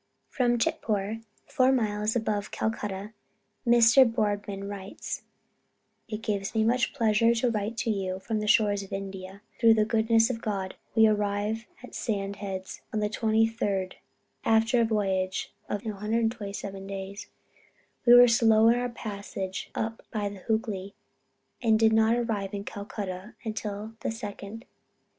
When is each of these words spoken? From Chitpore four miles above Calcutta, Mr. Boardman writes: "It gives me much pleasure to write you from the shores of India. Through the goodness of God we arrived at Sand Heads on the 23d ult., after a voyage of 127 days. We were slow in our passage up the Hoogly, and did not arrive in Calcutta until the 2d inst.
From 0.29 0.57
Chitpore 0.57 1.21
four 1.45 1.71
miles 1.71 2.15
above 2.15 2.49
Calcutta, 2.49 3.13
Mr. 3.67 4.03
Boardman 4.11 4.67
writes: 4.67 5.21
"It 6.07 6.23
gives 6.23 6.55
me 6.55 6.63
much 6.63 6.91
pleasure 6.91 7.35
to 7.35 7.51
write 7.51 7.85
you 7.85 8.17
from 8.17 8.39
the 8.39 8.47
shores 8.47 8.81
of 8.81 8.91
India. 8.91 9.43
Through 9.59 9.75
the 9.75 9.85
goodness 9.85 10.31
of 10.31 10.41
God 10.41 10.75
we 10.95 11.05
arrived 11.05 11.67
at 11.83 11.93
Sand 11.93 12.37
Heads 12.37 12.81
on 12.91 12.99
the 12.99 13.11
23d 13.11 13.57
ult., 13.61 13.93
after 14.43 14.81
a 14.81 14.85
voyage 14.85 15.53
of 15.69 15.85
127 15.85 16.87
days. 16.87 17.27
We 18.03 18.15
were 18.15 18.27
slow 18.27 18.69
in 18.69 18.79
our 18.79 18.89
passage 18.89 19.69
up 19.75 20.01
the 20.11 20.41
Hoogly, 20.47 20.93
and 21.61 21.77
did 21.77 21.93
not 21.93 22.15
arrive 22.15 22.55
in 22.55 22.63
Calcutta 22.63 23.35
until 23.45 23.93
the 23.99 24.09
2d 24.09 24.41
inst. 24.41 24.63